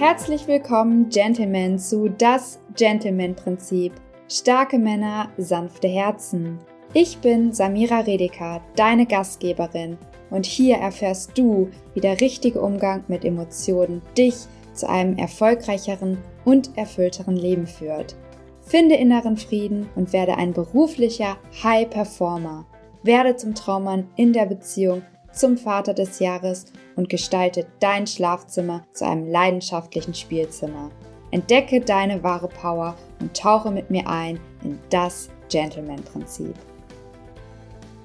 [0.00, 3.92] Herzlich willkommen, Gentlemen, zu Das Gentleman-Prinzip.
[4.30, 6.58] Starke Männer, sanfte Herzen.
[6.94, 9.98] Ich bin Samira Redeker, deine Gastgeberin,
[10.30, 14.36] und hier erfährst du, wie der richtige Umgang mit Emotionen dich
[14.72, 18.16] zu einem erfolgreicheren und erfüllteren Leben führt.
[18.62, 22.64] Finde inneren Frieden und werde ein beruflicher High Performer.
[23.02, 25.02] Werde zum Traummann in der Beziehung
[25.32, 26.66] zum Vater des Jahres
[26.96, 30.90] und gestalte dein Schlafzimmer zu einem leidenschaftlichen Spielzimmer.
[31.30, 36.54] Entdecke deine wahre Power und tauche mit mir ein in das Gentleman-Prinzip.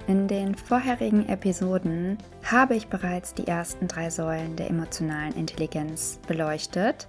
[0.07, 7.07] In den vorherigen Episoden habe ich bereits die ersten drei Säulen der emotionalen Intelligenz beleuchtet.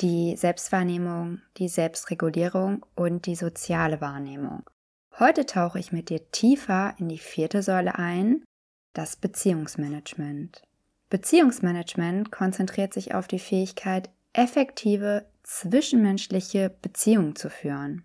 [0.00, 4.62] Die Selbstwahrnehmung, die Selbstregulierung und die soziale Wahrnehmung.
[5.18, 8.44] Heute tauche ich mit dir tiefer in die vierte Säule ein
[8.98, 10.62] das Beziehungsmanagement.
[11.08, 18.02] Beziehungsmanagement konzentriert sich auf die Fähigkeit, effektive zwischenmenschliche Beziehungen zu führen.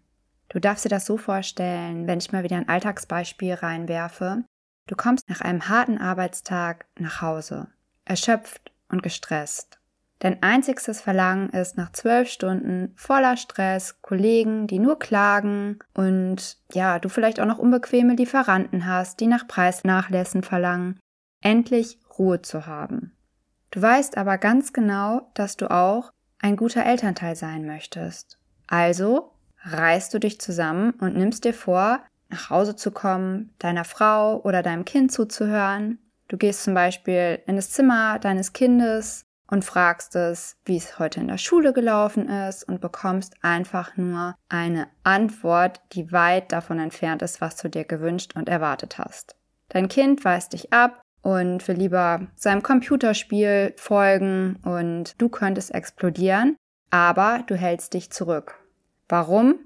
[0.49, 4.43] Du darfst dir das so vorstellen, wenn ich mal wieder ein Alltagsbeispiel reinwerfe.
[4.85, 7.69] Du kommst nach einem harten Arbeitstag nach Hause,
[8.05, 9.79] erschöpft und gestresst.
[10.23, 16.97] Dein einzigstes Verlangen ist nach zwölf Stunden voller Stress, Kollegen, die nur klagen und ja,
[16.99, 20.97] du vielleicht auch noch unbequeme Lieferanten hast, die nach Preisnachlässen verlangen,
[21.41, 23.11] endlich Ruhe zu haben.
[23.71, 28.39] Du weißt aber ganz genau, dass du auch ein guter Elternteil sein möchtest.
[28.67, 29.33] Also
[29.65, 31.99] reißt du dich zusammen und nimmst dir vor,
[32.29, 35.99] nach Hause zu kommen, deiner Frau oder deinem Kind zuzuhören.
[36.29, 41.19] Du gehst zum Beispiel in das Zimmer deines Kindes und fragst es, wie es heute
[41.19, 47.21] in der Schule gelaufen ist und bekommst einfach nur eine Antwort, die weit davon entfernt
[47.21, 49.35] ist, was du dir gewünscht und erwartet hast.
[49.69, 56.57] Dein Kind weist dich ab und will lieber seinem Computerspiel folgen und du könntest explodieren,
[56.91, 58.59] aber du hältst dich zurück.
[59.09, 59.59] Warum?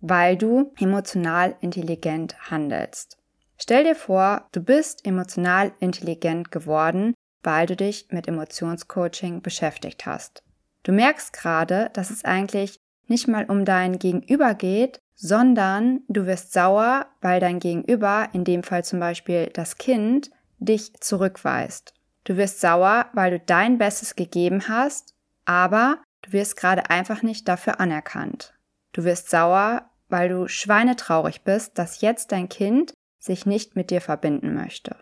[0.00, 3.18] Weil du emotional intelligent handelst.
[3.58, 7.14] Stell dir vor, du bist emotional intelligent geworden,
[7.46, 10.42] weil du dich mit Emotionscoaching beschäftigt hast.
[10.82, 16.52] Du merkst gerade, dass es eigentlich nicht mal um dein Gegenüber geht, sondern du wirst
[16.52, 21.94] sauer, weil dein Gegenüber, in dem Fall zum Beispiel das Kind, dich zurückweist.
[22.24, 25.14] Du wirst sauer, weil du dein Bestes gegeben hast,
[25.44, 28.54] aber du wirst gerade einfach nicht dafür anerkannt.
[28.92, 34.00] Du wirst sauer, weil du schweinetraurig bist, dass jetzt dein Kind sich nicht mit dir
[34.00, 34.96] verbinden möchte.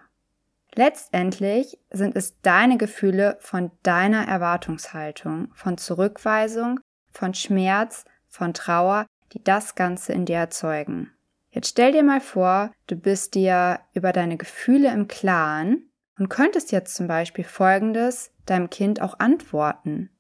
[0.77, 6.81] Letztendlich sind es deine Gefühle von deiner Erwartungshaltung, von Zurückweisung,
[7.13, 11.13] von Schmerz, von Trauer, die das Ganze in dir erzeugen.
[11.51, 16.73] Jetzt stell dir mal vor, du bist dir über deine Gefühle im Klaren und könntest
[16.73, 20.11] jetzt zum Beispiel Folgendes deinem Kind auch antworten.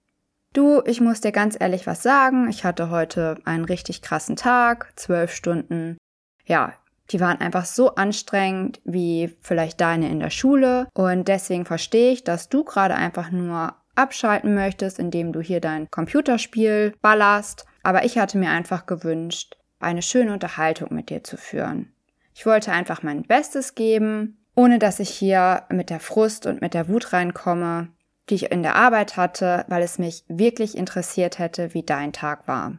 [0.52, 4.92] Du, ich muss dir ganz ehrlich was sagen, ich hatte heute einen richtig krassen Tag,
[4.94, 5.98] zwölf Stunden.
[6.46, 6.74] Ja,
[7.10, 10.88] die waren einfach so anstrengend wie vielleicht deine in der Schule.
[10.94, 15.90] Und deswegen verstehe ich, dass du gerade einfach nur abschalten möchtest, indem du hier dein
[15.90, 17.66] Computerspiel ballerst.
[17.82, 21.92] Aber ich hatte mir einfach gewünscht, eine schöne Unterhaltung mit dir zu führen.
[22.34, 26.74] Ich wollte einfach mein Bestes geben, ohne dass ich hier mit der Frust und mit
[26.74, 27.88] der Wut reinkomme,
[28.30, 32.48] die ich in der Arbeit hatte, weil es mich wirklich interessiert hätte, wie dein Tag
[32.48, 32.78] war.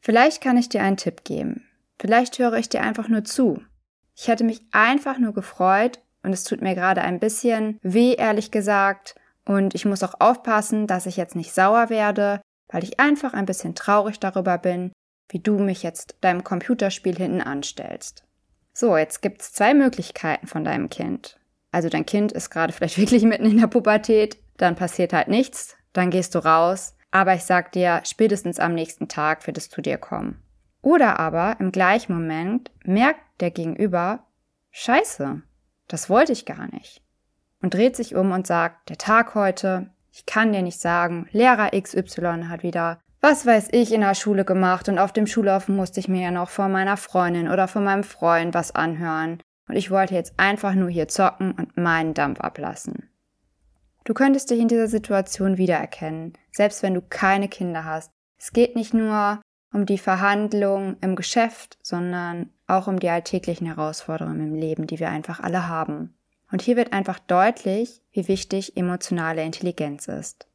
[0.00, 1.67] Vielleicht kann ich dir einen Tipp geben.
[1.98, 3.62] Vielleicht höre ich dir einfach nur zu.
[4.16, 8.50] Ich hätte mich einfach nur gefreut und es tut mir gerade ein bisschen weh, ehrlich
[8.50, 9.14] gesagt.
[9.44, 13.46] Und ich muss auch aufpassen, dass ich jetzt nicht sauer werde, weil ich einfach ein
[13.46, 14.92] bisschen traurig darüber bin,
[15.28, 18.24] wie du mich jetzt deinem Computerspiel hinten anstellst.
[18.72, 21.38] So, jetzt gibt's zwei Möglichkeiten von deinem Kind.
[21.72, 25.76] Also dein Kind ist gerade vielleicht wirklich mitten in der Pubertät, dann passiert halt nichts,
[25.92, 29.80] dann gehst du raus, aber ich sag dir, spätestens am nächsten Tag wird es zu
[29.80, 30.42] dir kommen.
[30.82, 34.20] Oder aber im gleichen Moment merkt der Gegenüber,
[34.70, 35.42] Scheiße,
[35.88, 37.02] das wollte ich gar nicht.
[37.60, 41.70] Und dreht sich um und sagt, der Tag heute, ich kann dir nicht sagen, Lehrer
[41.70, 45.98] XY hat wieder, was weiß ich, in der Schule gemacht und auf dem Schulhof musste
[45.98, 49.42] ich mir ja noch von meiner Freundin oder von meinem Freund was anhören.
[49.68, 53.10] Und ich wollte jetzt einfach nur hier zocken und meinen Dampf ablassen.
[54.04, 58.10] Du könntest dich in dieser Situation wiedererkennen, selbst wenn du keine Kinder hast.
[58.38, 59.42] Es geht nicht nur
[59.72, 65.10] um die Verhandlung im Geschäft, sondern auch um die alltäglichen Herausforderungen im Leben, die wir
[65.10, 66.14] einfach alle haben.
[66.50, 70.46] Und hier wird einfach deutlich, wie wichtig emotionale Intelligenz ist.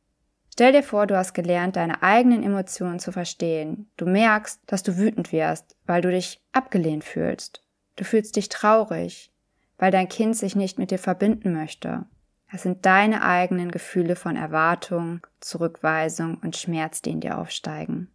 [0.52, 3.90] Stell dir vor, du hast gelernt, deine eigenen Emotionen zu verstehen.
[3.98, 7.64] Du merkst, dass du wütend wirst, weil du dich abgelehnt fühlst.
[7.96, 9.32] Du fühlst dich traurig,
[9.78, 12.06] weil dein Kind sich nicht mit dir verbinden möchte.
[12.52, 18.13] Das sind deine eigenen Gefühle von Erwartung, Zurückweisung und Schmerz, die in dir aufsteigen.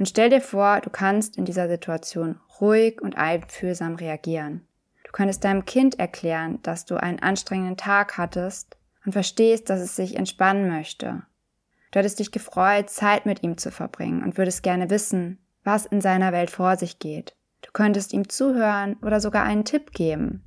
[0.00, 4.66] Und stell dir vor, du kannst in dieser Situation ruhig und einfühlsam reagieren.
[5.04, 9.96] Du könntest deinem Kind erklären, dass du einen anstrengenden Tag hattest und verstehst, dass es
[9.96, 11.22] sich entspannen möchte.
[11.90, 16.00] Du hättest dich gefreut, Zeit mit ihm zu verbringen und würdest gerne wissen, was in
[16.00, 17.36] seiner Welt vor sich geht.
[17.60, 20.44] Du könntest ihm zuhören oder sogar einen Tipp geben.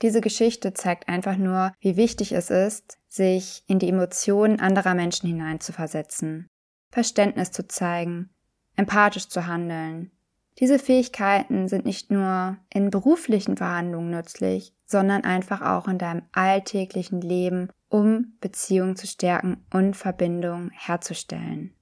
[0.00, 5.28] Diese Geschichte zeigt einfach nur, wie wichtig es ist, sich in die Emotionen anderer Menschen
[5.28, 6.48] hineinzuversetzen,
[6.92, 8.30] Verständnis zu zeigen,
[8.76, 10.10] empathisch zu handeln,
[10.58, 17.20] diese Fähigkeiten sind nicht nur in beruflichen Verhandlungen nützlich, sondern einfach auch in deinem alltäglichen
[17.20, 21.74] Leben, um Beziehungen zu stärken und Verbindungen herzustellen.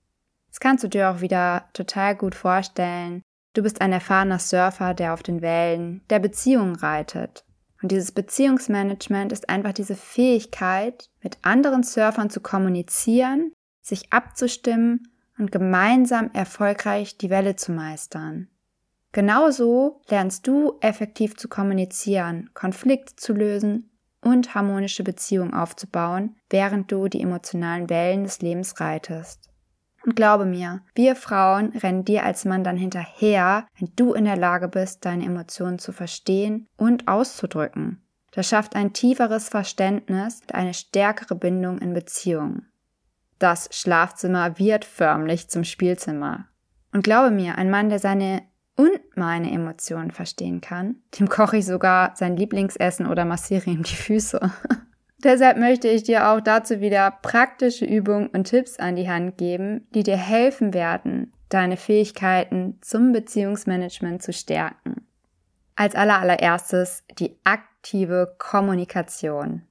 [0.49, 3.23] Das kannst du dir auch wieder total gut vorstellen.
[3.55, 7.45] Du bist ein erfahrener Surfer, der auf den Wellen der Beziehungen reitet.
[7.83, 15.10] Und dieses Beziehungsmanagement ist einfach diese Fähigkeit, mit anderen Surfern zu kommunizieren, sich abzustimmen
[15.41, 18.49] und gemeinsam erfolgreich die Welle zu meistern.
[19.13, 23.91] Genauso lernst du effektiv zu kommunizieren, Konflikte zu lösen
[24.23, 29.51] und harmonische Beziehungen aufzubauen, während du die emotionalen Wellen des Lebens reitest.
[30.05, 34.37] Und glaube mir, wir Frauen rennen dir als Mann dann hinterher, wenn du in der
[34.37, 38.07] Lage bist, deine Emotionen zu verstehen und auszudrücken.
[38.33, 42.70] Das schafft ein tieferes Verständnis und eine stärkere Bindung in Beziehungen.
[43.41, 46.47] Das Schlafzimmer wird förmlich zum Spielzimmer.
[46.93, 48.43] Und glaube mir, ein Mann, der seine
[48.77, 53.97] und meine Emotionen verstehen kann, dem koche ich sogar sein Lieblingsessen oder massiere ihm die
[53.97, 54.41] Füße.
[55.25, 59.87] Deshalb möchte ich dir auch dazu wieder praktische Übungen und Tipps an die Hand geben,
[59.95, 65.07] die dir helfen werden, deine Fähigkeiten zum Beziehungsmanagement zu stärken.
[65.77, 69.63] Als allererstes die aktive Kommunikation.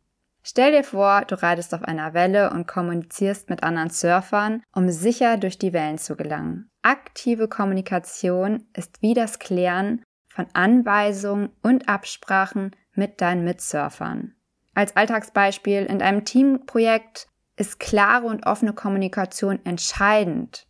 [0.51, 5.37] Stell dir vor, du reitest auf einer Welle und kommunizierst mit anderen Surfern, um sicher
[5.37, 6.71] durch die Wellen zu gelangen.
[6.81, 14.33] Aktive Kommunikation ist wie das Klären von Anweisungen und Absprachen mit deinen Mitsurfern.
[14.73, 20.65] Als Alltagsbeispiel in einem Teamprojekt ist klare und offene Kommunikation entscheidend.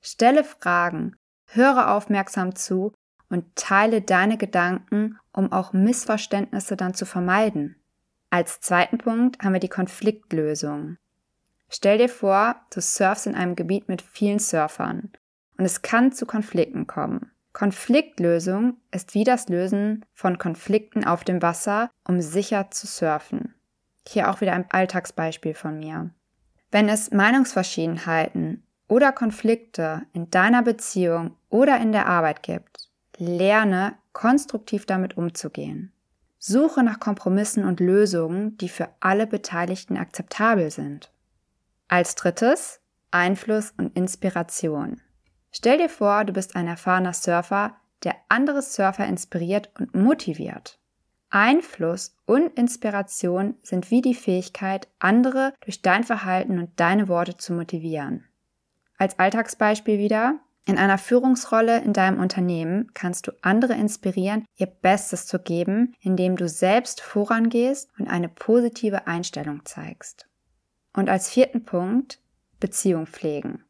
[0.00, 2.92] Stelle Fragen, höre aufmerksam zu
[3.28, 7.82] und teile deine Gedanken, um auch Missverständnisse dann zu vermeiden.
[8.30, 10.98] Als zweiten Punkt haben wir die Konfliktlösung.
[11.68, 15.10] Stell dir vor, du surfst in einem Gebiet mit vielen Surfern
[15.58, 17.30] und es kann zu Konflikten kommen.
[17.52, 23.54] Konfliktlösung ist wie das Lösen von Konflikten auf dem Wasser, um sicher zu surfen.
[24.06, 26.10] Hier auch wieder ein Alltagsbeispiel von mir.
[26.70, 34.84] Wenn es Meinungsverschiedenheiten oder Konflikte in deiner Beziehung oder in der Arbeit gibt, lerne konstruktiv
[34.84, 35.92] damit umzugehen.
[36.48, 41.10] Suche nach Kompromissen und Lösungen, die für alle Beteiligten akzeptabel sind.
[41.88, 42.78] Als drittes
[43.10, 45.00] Einfluss und Inspiration.
[45.50, 50.78] Stell dir vor, du bist ein erfahrener Surfer, der andere Surfer inspiriert und motiviert.
[51.30, 57.54] Einfluss und Inspiration sind wie die Fähigkeit, andere durch dein Verhalten und deine Worte zu
[57.54, 58.24] motivieren.
[58.98, 65.26] Als Alltagsbeispiel wieder, in einer Führungsrolle in deinem Unternehmen kannst du andere inspirieren, ihr Bestes
[65.26, 70.26] zu geben, indem du selbst vorangehst und eine positive Einstellung zeigst.
[70.92, 72.20] Und als vierten Punkt
[72.58, 73.62] Beziehung pflegen.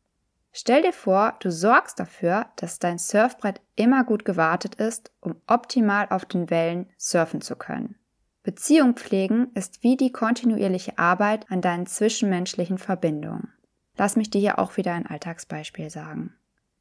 [0.53, 6.07] Stell dir vor, du sorgst dafür, dass dein Surfbrett immer gut gewartet ist, um optimal
[6.09, 7.97] auf den Wellen surfen zu können.
[8.43, 13.53] Beziehung pflegen ist wie die kontinuierliche Arbeit an deinen zwischenmenschlichen Verbindungen.
[13.99, 16.33] Lass mich dir hier auch wieder ein Alltagsbeispiel sagen.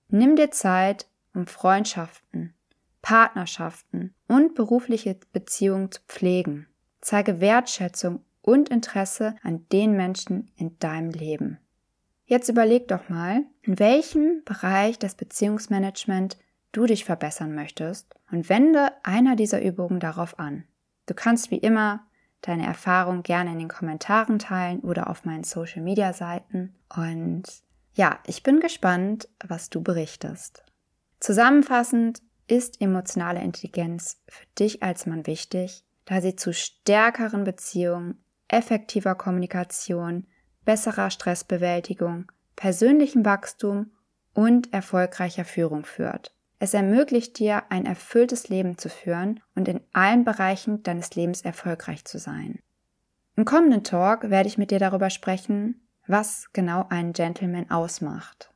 [0.09, 2.53] Nimm dir Zeit, um Freundschaften,
[3.01, 6.67] Partnerschaften und berufliche Beziehungen zu pflegen.
[7.01, 11.59] Zeige Wertschätzung und Interesse an den Menschen in deinem Leben.
[12.25, 16.37] Jetzt überleg doch mal, in welchem Bereich des Beziehungsmanagement
[16.71, 20.63] du dich verbessern möchtest und wende einer dieser Übungen darauf an.
[21.05, 22.05] Du kannst wie immer
[22.41, 27.43] deine Erfahrung gerne in den Kommentaren teilen oder auf meinen Social Media Seiten und
[27.95, 30.63] ja, ich bin gespannt, was du berichtest.
[31.19, 39.15] Zusammenfassend ist emotionale Intelligenz für dich als Mann wichtig, da sie zu stärkeren Beziehungen, effektiver
[39.15, 40.27] Kommunikation,
[40.65, 43.91] besserer Stressbewältigung, persönlichem Wachstum
[44.33, 46.35] und erfolgreicher Führung führt.
[46.59, 52.05] Es ermöglicht dir, ein erfülltes Leben zu führen und in allen Bereichen deines Lebens erfolgreich
[52.05, 52.59] zu sein.
[53.35, 58.51] Im kommenden Talk werde ich mit dir darüber sprechen, was genau einen Gentleman ausmacht.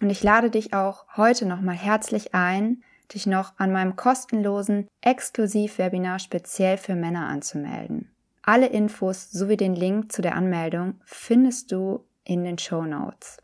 [0.00, 2.82] Und ich lade dich auch heute nochmal herzlich ein,
[3.14, 8.10] dich noch an meinem kostenlosen Exklusiv-Webinar speziell für Männer anzumelden.
[8.42, 13.38] Alle Infos sowie den Link zu der Anmeldung findest du in den Show Notes.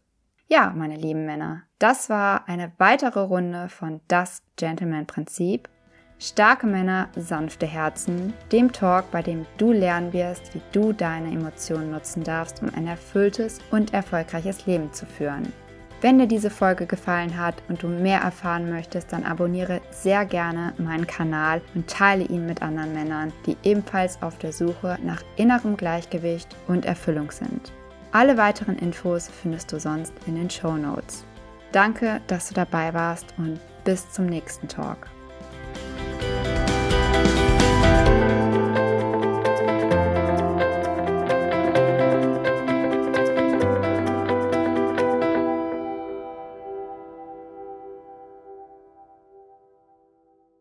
[0.49, 5.69] Ja, meine lieben Männer, das war eine weitere Runde von Das Gentleman-Prinzip.
[6.21, 11.93] Starke Männer, sanfte Herzen, dem Talk, bei dem du lernen wirst, wie du deine Emotionen
[11.93, 15.53] nutzen darfst, um ein erfülltes und erfolgreiches Leben zu führen.
[16.01, 20.73] Wenn dir diese Folge gefallen hat und du mehr erfahren möchtest, dann abonniere sehr gerne
[20.79, 25.77] meinen Kanal und teile ihn mit anderen Männern, die ebenfalls auf der Suche nach innerem
[25.77, 27.73] Gleichgewicht und Erfüllung sind.
[28.11, 31.25] Alle weiteren Infos findest du sonst in den Show Notes.
[31.71, 35.09] Danke, dass du dabei warst und bis zum nächsten Talk.